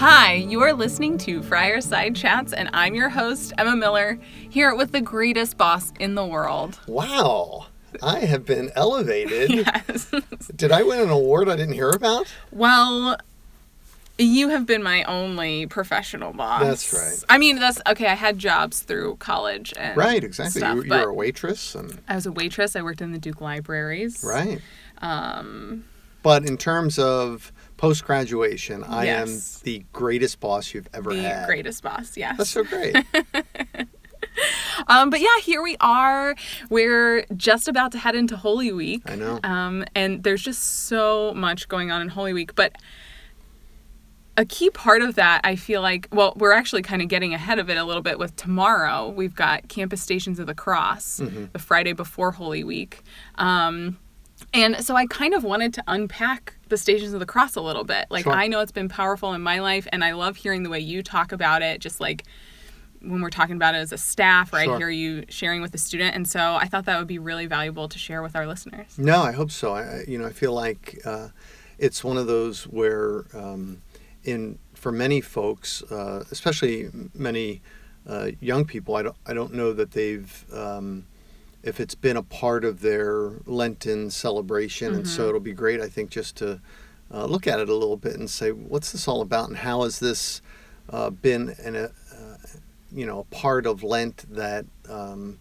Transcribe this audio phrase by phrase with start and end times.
[0.00, 4.92] Hi, you are listening to Friarside Chats, and I'm your host, Emma Miller, here with
[4.92, 6.80] the greatest boss in the world.
[6.86, 7.66] Wow.
[8.02, 9.50] I have been elevated.
[9.66, 10.10] Yes.
[10.56, 12.28] Did I win an award I didn't hear about?
[12.50, 13.18] well,
[14.16, 16.62] you have been my only professional boss.
[16.62, 17.24] That's right.
[17.28, 18.06] I mean, that's okay.
[18.06, 20.60] I had jobs through college and Right, exactly.
[20.60, 22.74] stuff, you, you were a waitress and I was a waitress.
[22.76, 24.22] I worked in the Duke Libraries.
[24.24, 24.60] right.
[25.02, 25.84] Um,
[26.22, 29.56] But in terms of post graduation, I Yes.
[29.56, 31.46] am the greatest boss you've ever the had.
[31.46, 32.16] greatest boss.
[32.16, 32.36] Yes.
[32.36, 32.94] That's so great.
[34.86, 36.34] Um, but yeah, here we are.
[36.70, 39.02] We're just about to head into Holy Week.
[39.06, 39.38] I know.
[39.44, 42.54] Um, and there's just so much going on in Holy Week.
[42.54, 42.76] But
[44.36, 47.58] a key part of that, I feel like, well, we're actually kind of getting ahead
[47.58, 49.08] of it a little bit with tomorrow.
[49.10, 51.46] We've got Campus Stations of the Cross, Mm-hmm.
[51.52, 53.02] the Friday before Holy Week.
[53.36, 53.98] Um,
[54.52, 57.84] and so I kind of wanted to unpack the Stations of the Cross a little
[57.84, 58.06] bit.
[58.10, 58.32] Like, Sure.
[58.32, 61.02] I know it's been powerful in my life, and I love hearing the way you
[61.02, 62.24] talk about it, just like
[63.00, 64.78] when we're talking about it as a staff, or I Sure.
[64.78, 66.14] hear you sharing with a student.
[66.14, 68.98] And so I thought that would be really valuable to share with our listeners.
[68.98, 69.72] No, I hope so.
[69.72, 71.28] I, I- you know, I feel like uh,
[71.78, 73.78] it's one of those where, um,
[74.24, 77.62] in for many folks, uh, especially many
[78.06, 81.06] uh, young people, I don't, I don't know that they've, um,
[81.62, 85.80] if it's been a part of their Lenten celebration, and so it'll be great.
[85.80, 86.60] I think just to
[87.12, 89.82] uh, look at it a little bit and say, what's this all about, and how
[89.82, 90.40] has this
[90.88, 92.36] uh, been an, a, uh,
[92.92, 94.64] you know, a part of Lent that.
[94.88, 95.38] Um,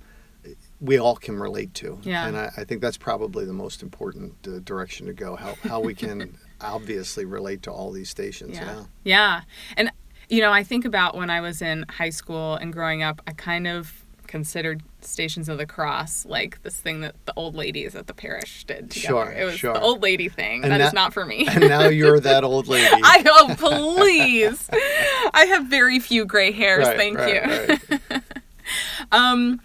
[0.82, 2.00] we all can relate to.
[2.04, 2.26] Yeah.
[2.26, 5.36] And I, I think that's probably the most important uh, direction to go.
[5.36, 8.56] How how we can obviously relate to all these stations.
[8.56, 8.66] Yeah.
[8.66, 8.84] Yeah.
[9.04, 9.42] Yeah.
[9.78, 9.92] And,
[10.30, 13.34] you know, I think about when I was in high school and growing up, I
[13.34, 18.08] kind of considered Stations of the Cross like this thing that the old ladies at
[18.08, 19.08] the parish did together.
[19.08, 19.74] Sure, it was sure.
[19.74, 20.64] the old lady thing.
[20.64, 21.48] And That is not for me.
[21.48, 22.88] And now you're that old lady.
[23.04, 24.70] I oh please.
[25.34, 28.00] I have very few gray hairs, Right, thank right, you.
[28.12, 28.22] right.
[29.12, 29.62] Um,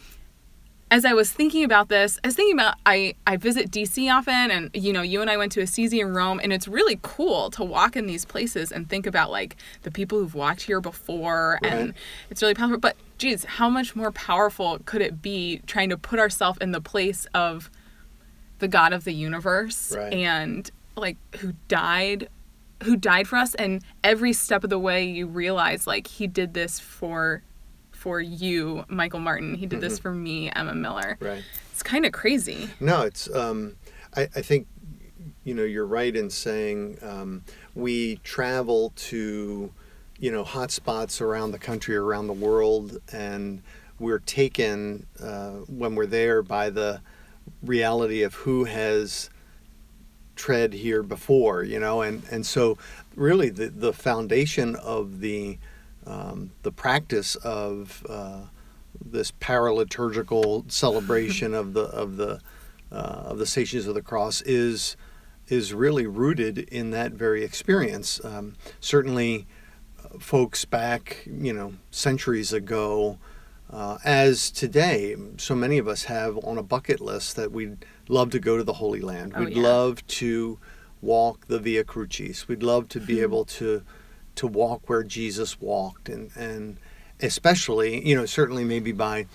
[0.91, 4.50] as I was thinking about this, I was thinking about I I visit DC often,
[4.50, 7.50] and you know, you and I went to Assisi in Rome, and it's really cool
[7.50, 11.58] to walk in these places and think about like the people who've walked here before,
[11.64, 11.94] and
[12.31, 12.78] it's really powerful.
[12.78, 16.80] But geez, how much more powerful could it be trying to put ourselves in the
[16.80, 17.70] place of
[18.58, 20.12] the God of the universe Right.
[20.12, 22.28] and like who died
[22.82, 26.54] who died for us and every step of the way you realize like he did
[26.54, 27.42] this for
[27.92, 31.42] for you michael martin he did this for me emma miller Right.
[31.72, 33.28] it's kind of crazy No, it's.
[33.34, 33.76] Um,
[34.16, 34.66] I, I think,
[35.44, 37.42] you know, you're right in saying um,
[37.75, 39.72] we travel to,
[40.24, 43.60] you know, hot spots around the country, around the world, and
[43.98, 46.98] we're taken uh, when we're there by the
[47.62, 49.28] reality of who has
[50.34, 52.78] tread here before, you know, and and so
[53.14, 55.58] really the the foundation of the
[56.06, 58.44] um, the practice of uh,
[59.04, 62.40] this paraliturgical celebration of the of the
[62.90, 64.96] uh, of the stations of the cross is
[65.48, 68.24] is really rooted in that very experience.
[68.24, 69.46] Um, certainly,
[70.20, 73.19] folks back you know centuries ago,
[73.70, 78.30] uh, as today, so many of us have on a bucket list that we'd love
[78.30, 79.32] to go to the Holy Land.
[79.34, 79.62] Oh, we'd yeah.
[79.62, 80.58] love to
[81.00, 82.48] walk the Via Crucis.
[82.48, 83.82] We'd love to be able to
[84.36, 86.76] to walk where Jesus walked, and and
[87.20, 89.26] especially you know certainly maybe by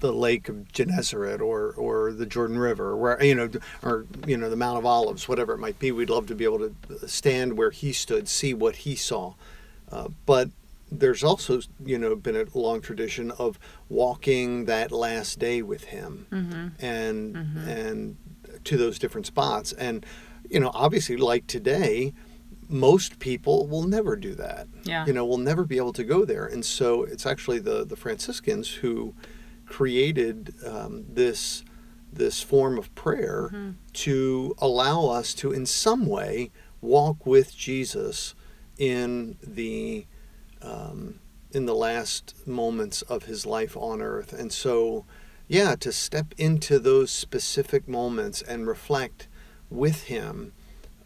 [0.00, 3.50] the Lake of Gennesaret or or the Jordan River, where you know,
[3.82, 5.92] or you know the Mount of Olives, whatever it might be.
[5.92, 9.34] We'd love to be able to stand where he stood, see what he saw.
[9.90, 10.50] Uh, but
[10.90, 13.58] there's also you know been a long tradition of
[13.88, 16.26] walking that last day with him,
[16.80, 17.36] and
[17.68, 18.16] and
[18.64, 20.04] to those different spots, and
[20.48, 22.12] you know obviously like today.
[22.72, 24.68] Most people will never do that.
[24.84, 25.04] Yeah.
[25.04, 26.46] You know, will never be able to go there.
[26.46, 29.12] And so it's actually the, the Franciscans who
[29.66, 31.64] created um, this
[32.12, 36.50] this form of prayer to allow us to in some way
[36.80, 38.36] walk with Jesus
[38.80, 40.06] in the
[40.62, 41.20] um,
[41.52, 44.32] in the last moments of his life on earth.
[44.32, 45.04] And so
[45.46, 49.26] yeah to step into those specific moments and reflect
[49.68, 50.52] with him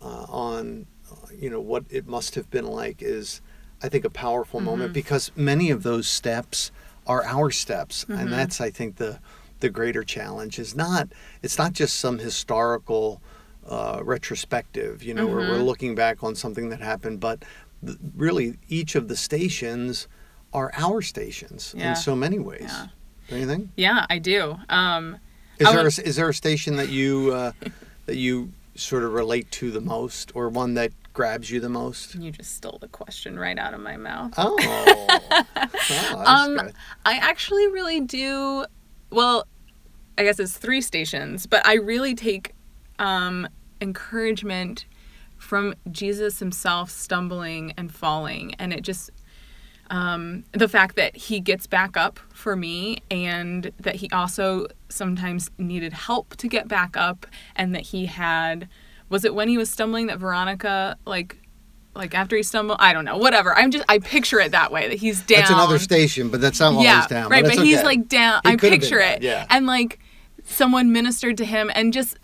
[0.03, 3.41] uh, on uh, you know what it must have been like is
[3.83, 6.71] I think a powerful moment because many of those steps
[7.07, 8.07] are our steps.
[8.09, 9.19] And that's I think the
[9.61, 10.59] the greater challenge.
[10.59, 11.09] Is not
[11.43, 13.21] it's not just some historical
[13.67, 17.43] uh, retrospective you know where we're looking back on something that happened but
[18.17, 20.09] really each of the stations
[20.53, 21.91] are our stations Yeah.
[21.91, 22.71] in so many ways
[23.29, 23.47] Yeah.
[23.47, 25.19] think yeah i do um
[25.59, 27.53] is I there would- a, is there a station that you uh,
[28.07, 32.17] that you sort of relate to the most, or one that grabs you the most?
[32.17, 34.35] You just stole the question right out of my mouth.
[34.37, 34.57] Oh,
[35.57, 36.73] oh Um, good.
[37.07, 38.65] I actually really do.
[39.11, 39.47] Well,
[40.19, 42.53] I guess it's three stations, but I really take
[42.99, 43.47] um,
[43.81, 44.87] encouragement
[45.45, 48.55] from Jesus himself stumbling and falling.
[48.55, 49.11] And it just,
[49.91, 55.51] um, the fact that he gets back up for me and that he also sometimes
[55.59, 58.69] needed help to get back up and that he had,
[59.11, 61.37] was it when he was stumbling that Veronica, like,
[61.95, 63.55] like after he stumbled, I don't know, whatever.
[63.55, 66.59] I'm just, I picture it that way that he's down That's another station, but that's
[66.59, 67.31] not yeah, always down.
[67.31, 67.45] right.
[67.45, 68.41] But, it's he's like down.
[68.45, 69.23] He I picture it.
[69.23, 69.47] yeah.
[69.51, 70.01] And like
[70.45, 72.19] someone ministered to him, and just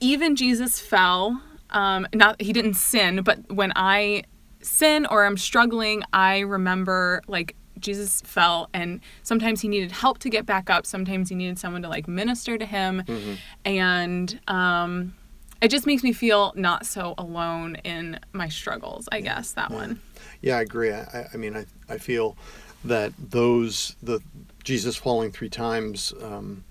[0.00, 1.42] even Jesus fell.
[1.70, 4.24] Um, not he didn't sin, but when I
[4.62, 10.30] sin or I'm struggling, I remember like Jesus fell, and sometimes he needed help to
[10.30, 10.84] get back up.
[10.84, 13.34] Sometimes he needed someone to like minister to him, Mm-hmm.
[13.64, 15.14] and um,
[15.60, 19.08] it just makes me feel not so alone in my struggles.
[19.12, 20.00] I guess that one.
[20.40, 20.92] Yeah, I agree.
[20.92, 22.36] I, I- I mean, I, I feel
[22.84, 24.20] that those the
[24.64, 26.64] Jesus falling three times, um,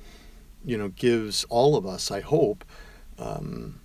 [0.65, 2.63] you know, gives all of us, I hope,
[3.17, 3.79] um,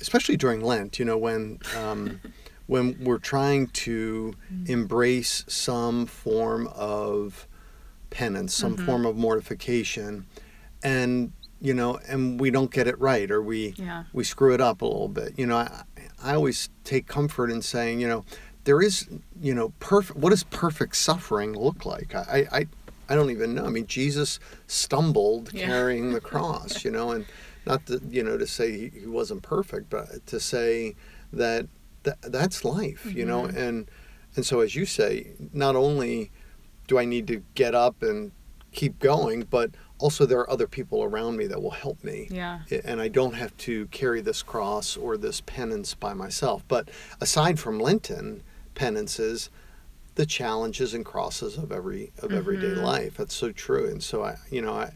[0.00, 2.20] especially during Lent, you know, when um,
[2.66, 4.34] when we're trying to
[4.66, 7.46] embrace some form of
[8.10, 10.26] penance, some form of mortification,
[10.82, 14.04] and you know, and we don't get it right, or we Yeah.
[14.12, 15.38] we screw it up a little bit.
[15.38, 15.82] You know, I,
[16.22, 18.24] I always take comfort in saying, you know,
[18.64, 19.08] there is,
[19.40, 20.18] you know, perfect.
[20.18, 22.14] What does perfect suffering look like?
[22.14, 22.66] I, I,
[23.10, 23.66] I don't even know.
[23.66, 25.64] I mean, Jesus stumbled Yeah.
[25.66, 27.26] carrying the cross, you know, and
[27.66, 30.96] not to, you know, to say he, wasn't perfect, but to say
[31.32, 31.66] that,
[32.02, 33.56] that that's life, you know, mm-hmm.
[33.56, 33.90] and
[34.36, 36.30] and so as you say, not only
[36.88, 38.32] do I need to get up and
[38.72, 42.60] keep going, but also there are other people around me that will help me Yeah.
[42.84, 46.64] and I don't have to carry this cross or this penance by myself.
[46.66, 46.88] But
[47.20, 48.42] aside from Lenten
[48.74, 49.50] penances,
[50.14, 52.84] the challenges and crosses of every of everyday mm-hmm.
[52.84, 53.16] life.
[53.16, 53.88] That's so true.
[53.88, 54.92] And so I, you know, I,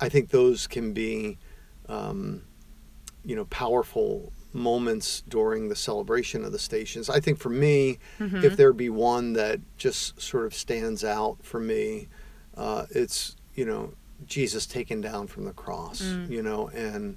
[0.00, 1.38] I think those can be,
[1.88, 2.42] um,
[3.24, 7.10] you know, powerful moments during the celebration of the stations.
[7.10, 11.60] I think for me, if there be one that just sort of stands out for
[11.60, 12.08] me,
[12.56, 13.92] uh, it's you know
[14.26, 16.00] Jesus taken down from the cross.
[16.28, 17.16] You know, and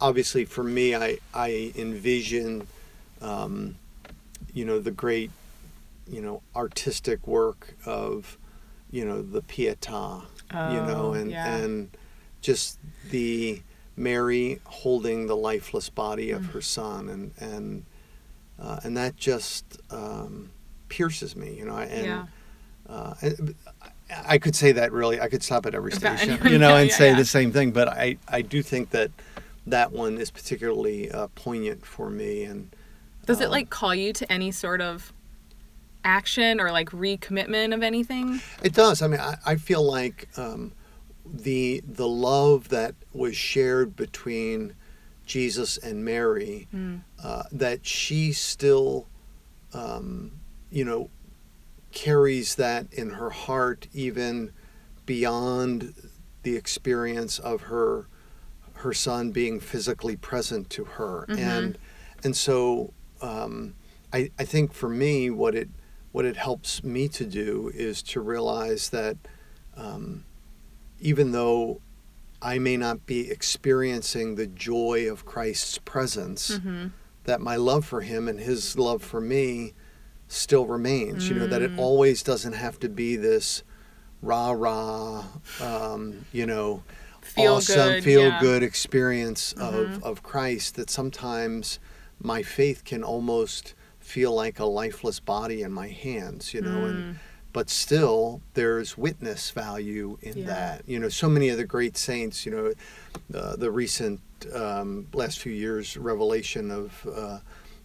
[0.00, 2.66] obviously for me, I I envision,
[3.22, 3.76] um,
[4.52, 5.30] you know, the great,
[6.08, 8.36] you know, artistic work of,
[8.90, 11.56] you know, the Pietà, Oh, you know, Oh, and yeah.
[11.56, 11.90] and
[12.42, 12.78] just
[13.10, 13.62] the
[14.00, 16.52] Mary holding the lifeless body of Mm.
[16.52, 17.84] her son, and and
[18.58, 20.50] uh, and that just um,
[20.88, 22.06] pierces me, you know, and.
[22.06, 22.26] yeah.
[22.88, 23.54] Uh, and
[24.26, 25.20] I could say that really.
[25.20, 27.16] I could stop at every station, you know, and yeah, say yeah.
[27.16, 27.70] the same thing.
[27.70, 29.12] But I, I do think that
[29.68, 32.42] that one is particularly uh, poignant for me.
[32.42, 32.74] And
[33.26, 35.12] Does it um, like call you to any sort of
[36.02, 38.40] action or like recommitment of anything?
[38.64, 39.02] It does.
[39.02, 40.72] I mean, I, I feel like um,
[41.32, 44.74] the the love that was shared between
[45.26, 47.02] Jesus and Mary, Mm.
[47.22, 49.06] uh, that she still,
[49.72, 50.32] um,
[50.70, 51.10] you know,
[51.92, 54.52] carries that in her heart even
[55.06, 55.94] beyond
[56.42, 58.06] the experience of her
[58.74, 61.38] her son being physically present to her Mhm.
[61.38, 61.78] and
[62.24, 63.74] and so um,
[64.12, 65.68] I, I think for me what it
[66.12, 69.16] what it helps me to do is to realize that
[69.76, 70.24] um,
[71.00, 71.80] even though
[72.42, 76.88] I may not be experiencing the joy of Christ's presence, Mm-hmm.
[77.24, 79.74] that my love for him and his love for me
[80.28, 81.28] still remains.
[81.28, 81.78] You know, that it Mm.
[81.78, 83.62] always doesn't have to be this
[84.22, 85.26] rah rah,
[85.60, 86.82] um, you know,
[87.20, 88.40] Feel awesome, good, feel yeah.
[88.40, 89.60] good experience Mhm.
[89.96, 91.78] of, of Christ, that sometimes
[92.20, 97.02] my faith can almost feel like a lifeless body in my hands, you know, and
[97.04, 97.16] Mm.
[97.52, 100.46] But still there's witness value in Yeah.
[100.46, 100.82] that.
[100.88, 102.72] You know, so many of the great saints, you know,
[103.38, 104.20] uh, the recent
[104.54, 107.38] um, last few years revelation of uh,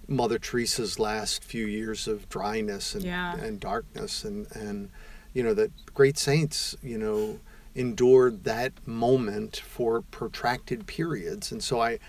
[0.08, 3.36] Mother Teresa's last few years of dryness and, Yeah.
[3.38, 4.90] and darkness and, and
[5.34, 7.40] you know that great saints you know
[7.74, 12.00] endured that moment for protracted periods and so I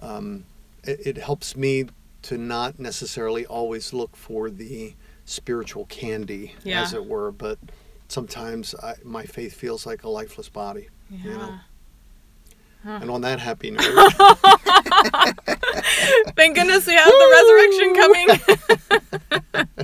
[0.00, 0.44] um,
[0.84, 1.86] it, it helps me
[2.22, 4.94] to not necessarily always look for the
[5.30, 6.82] spiritual candy Yeah.
[6.82, 7.58] as it were but
[8.08, 11.24] sometimes I, my faith feels like a lifeless body Yeah.
[11.24, 11.54] you know
[12.82, 12.98] Huh.
[13.02, 13.82] and on that happy note
[16.36, 18.28] Thank goodness we have the resurrection coming.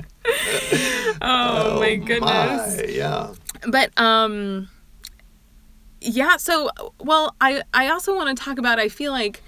[1.21, 2.77] oh, my goodness.
[2.77, 3.33] my, yeah
[3.67, 4.69] But um
[6.01, 9.41] yeah, so well I I also want to talk about I feel like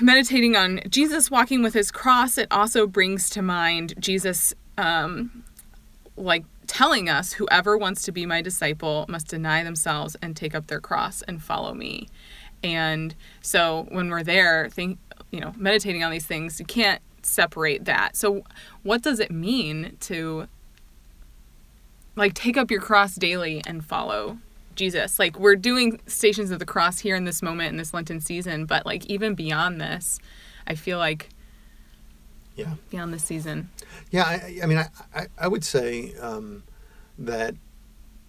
[0.00, 5.44] meditating on Jesus walking with his cross, it also brings to mind Jesus um,
[6.16, 10.66] like telling us whoever wants to be my disciple must deny themselves and take up
[10.66, 12.08] their cross and follow me.
[12.62, 14.98] And so when we're there, think
[15.30, 18.16] you know, meditating on these things, you can't separate that.
[18.16, 18.44] So
[18.82, 20.48] what does it mean to
[22.16, 24.38] like take up your cross daily and follow
[24.78, 25.18] Jesus.
[25.18, 28.64] Like we're doing stations of the cross here in this moment in this Lenten season,
[28.64, 30.18] but like even beyond this,
[30.66, 31.28] I feel like
[32.56, 33.70] yeah beyond this season.
[34.10, 36.62] Yeah, I, I mean, I, I, I would say um,
[37.18, 37.54] that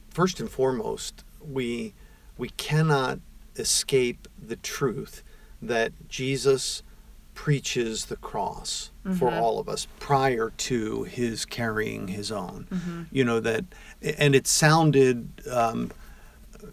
[0.10, 1.94] first and foremost, we
[2.38, 3.20] we cannot
[3.58, 5.24] escape the truth
[5.62, 6.84] that Jesus
[7.34, 9.18] preaches the cross mm-hmm.
[9.18, 12.68] for all of us prior to his carrying his own.
[12.70, 13.04] Mm-hmm.
[13.12, 13.66] You know that,
[14.02, 15.92] and it sounded um,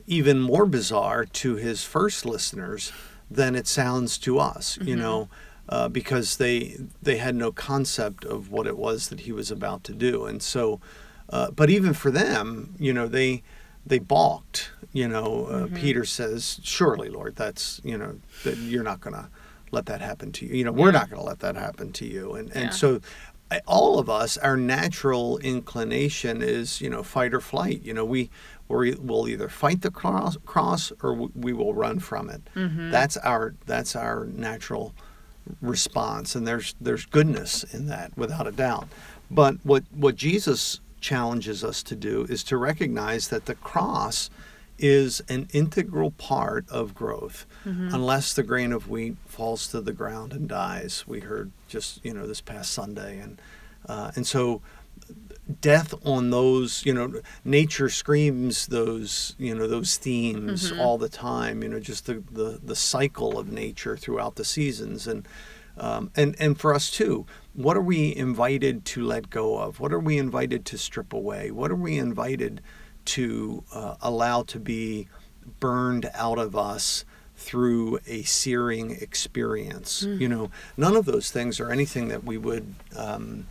[0.07, 2.93] even more bizarre to his first listeners
[3.31, 4.89] than it sounds to us, mm-hmm.
[4.89, 5.29] you know,
[5.69, 9.83] uh, because they they had no concept of what it was that he was about
[9.85, 10.81] to do, and so,
[11.31, 13.43] uh, but even for them, you know, they
[13.85, 14.71] they balked.
[14.93, 15.77] You know, uh, mm-hmm.
[15.77, 19.29] Peter says, "Surely, Lord, that's you know that you're not going to
[19.73, 20.55] let that happen to you.
[20.55, 20.83] You know, yeah.
[20.83, 22.71] we're not going to let that happen to you." And and yeah.
[22.71, 23.01] so
[23.67, 27.83] all of us, our natural inclination is, you know, fight or flight.
[27.83, 28.31] You know, we
[28.69, 32.43] we will either fight the cross, cross or we will run from it.
[32.55, 32.91] Mm-hmm.
[32.91, 34.95] That's our that's our natural
[35.61, 38.89] response, and there's there's goodness in that without a doubt.
[39.31, 44.31] But what what Jesus challenges us to do is to recognize that the cross
[44.79, 47.47] is an integral part of growth.
[47.65, 47.89] Mm-hmm.
[47.93, 52.15] unless the grain of wheat falls to the ground and dies we heard just you
[52.15, 53.19] know this past sunday.
[53.19, 53.41] And
[53.89, 54.63] uh, and so
[55.61, 60.81] death on those you know nature screams those you know those themes mm-hmm.
[60.81, 65.07] all the time you know just the, the the cycle of nature throughout the seasons.
[65.07, 65.27] And
[65.79, 69.81] um, and and for us too what are we invited to let go of?
[69.81, 71.51] What are we invited to strip away?
[71.51, 72.61] What are we invited
[73.07, 75.09] to uh, allow to be
[75.61, 77.05] burned out of us
[77.37, 80.21] through a searing experience mm.
[80.21, 83.47] you know none of those things are anything that we would um,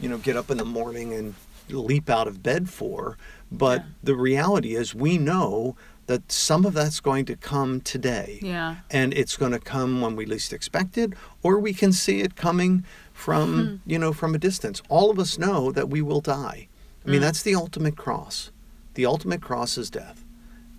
[0.00, 1.34] you know, get up in the morning and
[1.68, 3.16] leap out of bed for.
[3.50, 3.86] But yeah.
[4.02, 8.38] the reality is, we know that some of that's going to come today.
[8.42, 8.76] Yeah.
[8.90, 11.12] And it's going to come when we least expect it,
[11.42, 14.82] or we can see it coming from, mm you know, from a distance.
[14.88, 16.68] All of us know that we will die.
[17.06, 17.22] I mean, mm.
[17.22, 18.50] that's the ultimate cross.
[18.98, 20.24] The ultimate cross is death.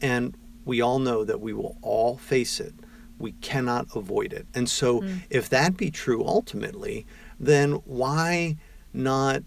[0.02, 0.36] And
[0.66, 2.74] we all know that we will all face it.
[3.18, 4.46] We cannot avoid it.
[4.54, 5.22] And so, mm.
[5.30, 7.08] if that be true ultimately,
[7.40, 8.58] then why
[8.92, 9.44] not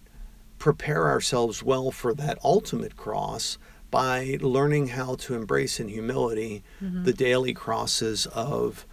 [0.59, 3.59] prepare ourselves well for that ultimate cross
[3.91, 7.05] by learning how to embrace in humility mm-hmm.
[7.05, 8.87] the daily crosses of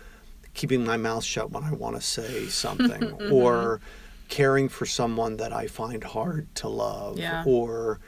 [0.53, 3.31] keeping my mouth shut when I want to say something mm-hmm.
[3.31, 3.79] or
[4.27, 7.45] caring for someone that I find hard to love yeah.
[7.47, 8.01] or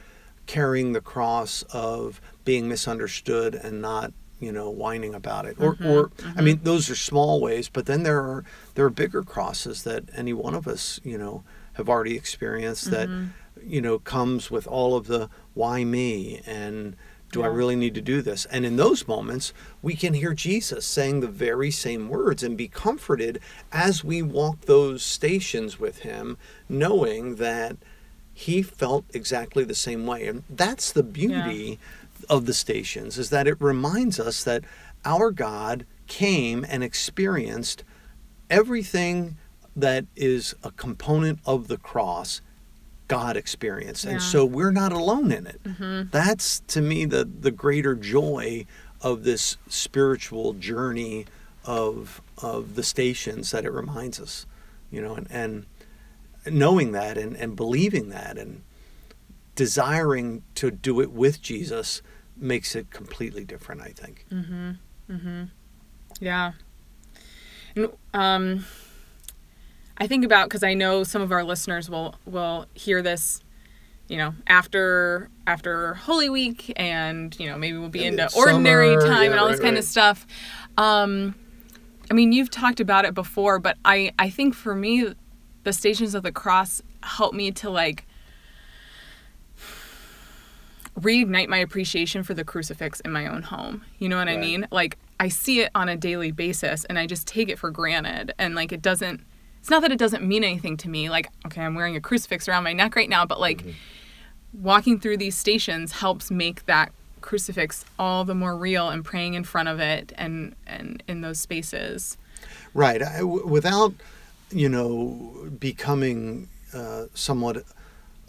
[0.51, 5.87] carrying the cross of being misunderstood and not you know whining about it or, mm-hmm.
[5.87, 6.37] or mm-hmm.
[6.37, 8.43] i mean those are small ways but then there are
[8.75, 11.41] there are bigger crosses that any one of us you know
[11.75, 13.27] have already experienced mm-hmm.
[13.27, 16.97] that you know comes with all of the why me and
[17.31, 17.45] do yeah.
[17.45, 18.43] I really need to do this?
[18.47, 22.67] And in those moments, we can hear Jesus saying the very same words and be
[22.67, 23.39] comforted
[23.71, 27.77] as we walk those stations with him, knowing that
[28.41, 30.25] he felt exactly the same way.
[30.27, 31.79] And that's the beauty
[32.19, 32.25] yeah.
[32.27, 34.63] of the stations is that it reminds us that
[35.05, 37.83] our God came and experienced
[38.49, 39.37] everything
[39.75, 42.41] that is a component of the cross
[43.07, 44.05] God experienced.
[44.05, 44.11] Yeah.
[44.11, 45.63] And so we're not alone in it.
[45.63, 46.09] Mm-hmm.
[46.09, 48.65] That's to me the the greater joy
[49.01, 51.27] of this spiritual journey
[51.63, 54.47] of of the stations that it reminds us.
[54.89, 55.65] You know, and, and
[56.45, 58.63] knowing that and, and believing that and
[59.55, 62.01] desiring to do it with Jesus
[62.35, 64.25] makes it completely different, I think.
[64.31, 64.77] Mhm.
[65.09, 65.49] Mhm.
[66.19, 66.53] Yeah.
[67.75, 68.65] And um
[69.97, 73.39] I think about because I know some of our listeners will will hear this,
[74.07, 79.01] you know, after after Holy Week, and you know maybe we'll be into ordinary summer,
[79.07, 79.83] time yeah, and all right, this kind right.
[79.83, 80.25] of stuff.
[80.77, 81.35] Um,
[82.09, 85.13] I mean, you've talked about it before, but I I think for me,
[85.63, 88.05] the Stations of the Cross help me to like
[90.99, 93.83] reignite my appreciation for the crucifix in my own home.
[93.99, 94.37] You know what right.
[94.37, 94.67] I mean?
[94.71, 98.33] Like I see it on a daily basis and I just take it for granted
[98.37, 99.25] and like it doesn't
[99.59, 101.11] it's not that it doesn't mean anything to me.
[101.11, 104.63] Like, okay, I'm wearing a crucifix around my neck right now, but like mm-hmm.
[104.63, 106.91] walking through these stations helps make that
[107.21, 111.39] crucifix all the more real and praying in front of it and and in those
[111.39, 112.17] spaces.
[112.73, 113.03] Right.
[113.03, 113.93] I, w- without,
[114.51, 117.63] you know, becoming uh, somewhat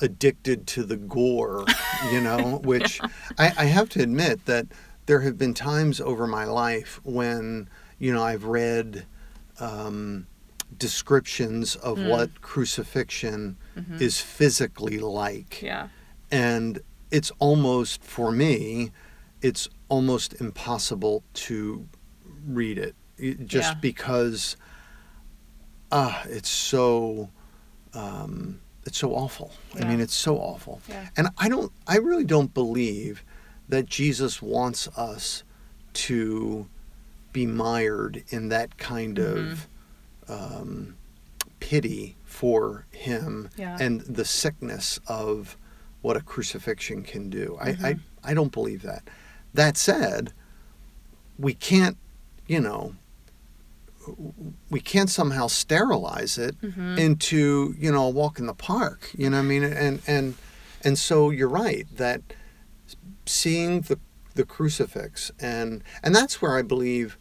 [0.00, 1.64] addicted to the gore,
[2.12, 3.00] you know, which
[3.38, 4.66] I, I have to admit that
[5.06, 9.06] there have been times over my life when, you know, I've read
[9.60, 10.26] um,
[10.78, 12.08] descriptions of Mm.
[12.08, 14.00] what crucifixion Mhm.
[14.00, 15.60] is physically like.
[15.62, 15.88] Yeah.
[16.30, 18.90] And it's almost, for me,
[19.42, 21.86] it's almost impossible to
[22.46, 23.80] read it it- just Yeah.
[23.80, 24.56] because
[25.92, 27.28] ah, it's so
[27.94, 29.52] um, it's so awful.
[29.80, 30.80] I mean, it's so awful.
[30.88, 31.08] Yeah.
[31.16, 33.22] And I don't, I really don't believe
[33.68, 35.44] that Jesus wants us
[35.94, 36.66] to
[37.32, 39.68] be mired in that kind of
[40.28, 40.96] um,
[41.60, 43.76] pity for him Yeah.
[43.80, 45.56] and the sickness of
[46.00, 47.56] what a crucifixion can do.
[47.60, 48.00] I, I, Mhm.
[48.24, 49.04] I don't believe that.
[49.54, 50.32] That said,
[51.38, 51.96] we can't,
[52.48, 52.96] you know,
[54.70, 56.98] we can't somehow sterilize it Mhm.
[56.98, 60.34] into you know a walk in the park you know what i mean and and
[60.82, 62.20] and so you're right that
[63.26, 63.98] seeing the
[64.34, 67.18] the crucifix and and that's where i believe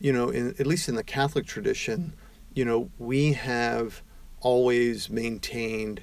[0.00, 2.12] you know in at least in the catholic tradition
[2.54, 4.02] you know we have
[4.40, 6.02] always maintained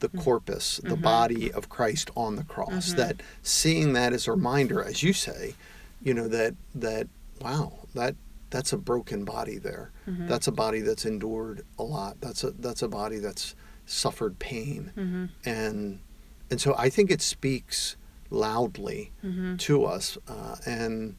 [0.00, 1.02] the corpus the Mhm.
[1.02, 2.96] body of christ on the cross Mhm.
[2.96, 5.54] that seeing that as a reminder as you say
[6.02, 7.08] you know that that
[7.40, 8.14] wow that
[8.52, 10.28] that's a broken body there Mhm.
[10.28, 13.54] that's a body that's endured a lot that's a that's a body that's
[13.86, 15.28] suffered pain Mhm.
[15.44, 15.98] and
[16.50, 17.96] and so i think it speaks
[18.30, 19.58] loudly Mhm.
[19.58, 21.16] to us uh, and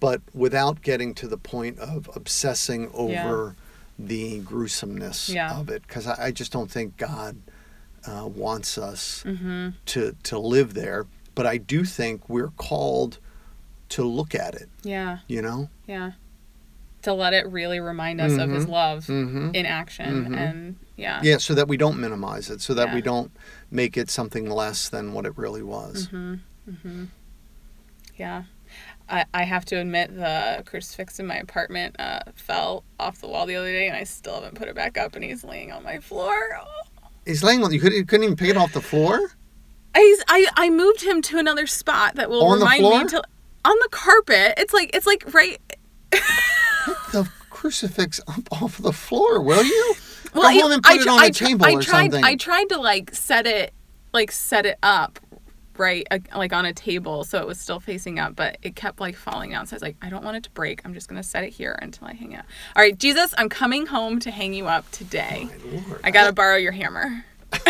[0.00, 3.56] but without getting to the point of obsessing over
[3.98, 5.58] the gruesomeness Yeah.
[5.58, 7.36] of it because I, I just don't think god
[8.06, 9.74] uh, wants us Mhm.
[9.86, 13.18] to to live there but i do think we're called
[13.88, 15.18] to look at it Yeah.
[15.26, 16.12] you know Yeah.
[17.02, 18.70] To let it really remind us of his Mhm.
[18.70, 19.50] love mm-hmm.
[19.54, 20.36] in action Mhm.
[20.36, 21.20] and yeah.
[21.22, 23.30] Yeah, so that we don't minimize it, so that we don't
[23.70, 26.08] make it something less than what it really was.
[26.08, 26.40] Mhm.
[26.68, 27.08] Mhm.
[28.16, 28.42] Yeah.
[29.08, 33.46] I, I have to admit the crucifix in my apartment uh, fell off the wall
[33.46, 35.82] the other day and I still haven't put it back up and he's laying on
[35.84, 36.58] my floor.
[36.60, 36.64] Oh.
[37.24, 37.72] He's laying on.
[37.72, 39.20] You couldn't, you couldn't even pick it off the floor.
[39.94, 42.98] I, I I moved him to another spot that will On the remind floor?
[43.04, 43.22] me to
[43.64, 44.54] on the carpet.
[44.58, 45.58] It's like it's like right
[46.88, 49.94] Pick the crucifix up off the floor, will you?
[50.34, 51.82] well, Go I- home and put I it on a I tr- table I or
[51.82, 52.24] tried, something.
[52.24, 53.72] I tried to like set it
[54.12, 55.18] like set it up
[55.76, 59.14] right like on a table so it was still facing up but it kept like
[59.14, 59.68] falling out.
[59.68, 60.80] So i was like i don't want it to break.
[60.84, 63.32] I'm just going to set it here until i hang it up all right jesus
[63.38, 65.48] i'm coming home to hang you up today.
[65.64, 67.24] My Lord, i gotta borrow your hammer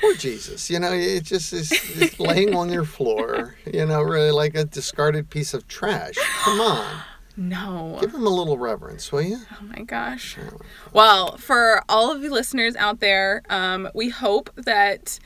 [0.00, 0.70] poor Jesus.
[0.70, 3.56] You know, it just is it's laying on your floor.
[3.72, 6.14] You know, really like a discarded piece of trash.
[6.42, 7.02] Come on,
[7.36, 9.38] no give him a little reverence, will you?
[9.52, 10.36] Oh my gosh.
[10.92, 15.18] Well, for all of the listeners out there, um, we hope that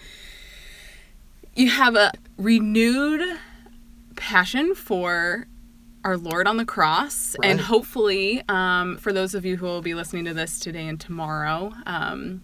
[1.54, 3.38] you have a renewed
[4.16, 5.46] passion for
[6.04, 7.34] our Lord on the cross.
[7.42, 11.00] And hopefully, um, for those of you who will be listening to this today and
[11.00, 12.42] tomorrow, um,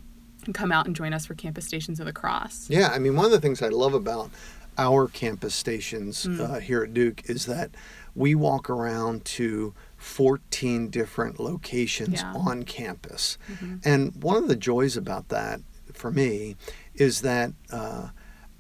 [0.53, 2.67] come out and join us for Campus Stations of the Cross.
[2.71, 4.31] Yeah, I mean, one of the things I love about
[4.79, 6.41] our campus stations Mm.
[6.41, 7.71] uh, here at Duke is that
[8.15, 12.33] we walk around to 14 different locations Yeah.
[12.35, 13.37] on campus.
[13.49, 13.81] Mhm.
[13.85, 15.61] And one of the joys about that
[15.93, 16.57] for me
[16.95, 18.09] is that uh,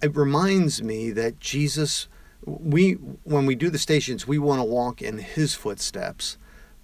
[0.02, 2.08] it reminds me that Jesus,
[2.44, 2.92] we
[3.24, 6.36] when we do the stations, we want to walk in his footsteps.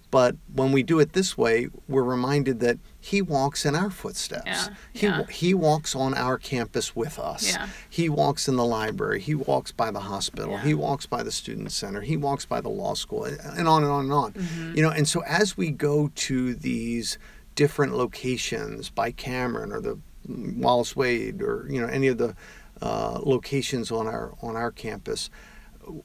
[0.09, 4.43] But when we do it this way, we're reminded that he walks in our footsteps.
[4.45, 5.25] Yeah, He yeah.
[5.29, 7.51] he walks on our campus with us.
[7.51, 7.67] Yeah.
[7.89, 9.19] He walks in the library.
[9.19, 10.57] He walks by the hospital.
[10.59, 12.01] He walks by the student center.
[12.01, 14.31] He walks by the law school, and on and on and on.
[14.33, 14.75] Mhm.
[14.77, 17.17] You know, and so as we go to these
[17.55, 22.33] different locations by Cameron or the Wallace Wade or you know any of the
[22.81, 25.29] uh, locations on our on our campus,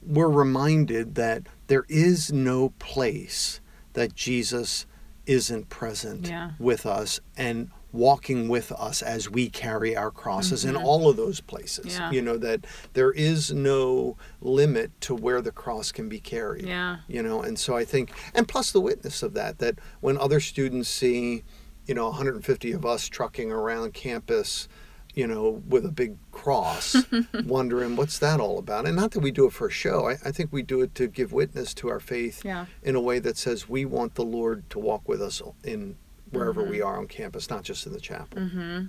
[0.04, 3.60] we're reminded that there is no place
[3.94, 4.86] that Jesus
[5.26, 6.52] isn't present Yeah.
[6.58, 10.82] with us and walking with us as we carry our crosses in Mhm.
[10.82, 11.98] all of those places.
[11.98, 12.10] Yeah.
[12.10, 16.98] You know that there is no limit to where the cross can be carried Yeah.
[17.06, 20.40] you know and so i think and plus the witness of that that when other
[20.40, 21.44] students see
[21.86, 24.68] you know 150 of us trucking around campus
[25.14, 26.96] you know with a big cross
[27.44, 30.12] wondering what's that all about and not that we do it for a show I,
[30.24, 32.66] I think we do it to give witness to our faith Yeah.
[32.82, 35.96] in a way that says we want the lord to walk with us in
[36.30, 36.70] wherever Mhm.
[36.70, 38.84] we are on campus not just in the chapel Mm-hmm.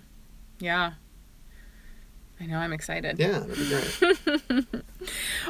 [0.59, 0.93] Yeah.
[2.43, 3.19] I know, I'm excited.
[3.19, 4.65] Yeah, that'd be great.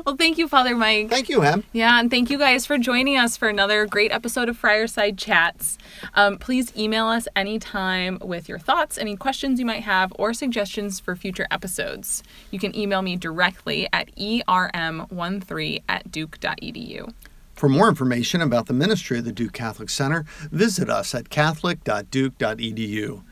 [0.04, 1.12] Well, thank you, Father Mike.
[1.12, 1.64] Thank you, Em.
[1.74, 5.78] Yeah, and thank you guys for joining us for another great episode of Friarside Chats.
[6.16, 11.00] Um, please email us anytime with your thoughts, any questions you might have, or suggestions
[11.00, 12.24] for future episodes.
[12.50, 17.14] You can email me directly at erm13 at duke.edu.
[17.54, 23.24] For more information about the ministry of the Duke Catholic Center, visit us at catholic.duke.edu.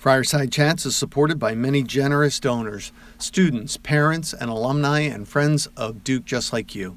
[0.00, 6.02] Friarside Chats is supported by many generous donors, students, parents, and alumni and friends of
[6.02, 6.96] Duke just like you.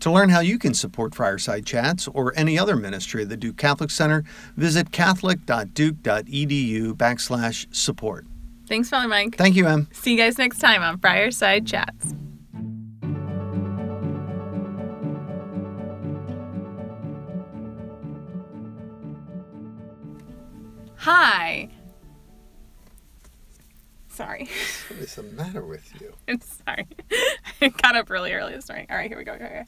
[0.00, 3.58] To learn how you can support Friarside Chats or any other ministry of the Duke
[3.58, 4.24] Catholic Center,
[4.56, 8.26] visit catholic.duke.edu backslash support.
[8.66, 9.36] Thanks, Father Mike.
[9.36, 9.88] Thank you, Em.
[9.92, 12.14] See you guys next time on Friarside Chats.
[20.96, 21.68] Hi.
[24.20, 24.50] Sorry.
[24.88, 26.12] What is the matter with you?
[26.28, 26.86] I'm sorry.
[27.62, 28.86] I got up really early this morning.
[28.90, 29.32] All right, here we go.
[29.38, 29.64] Here we go.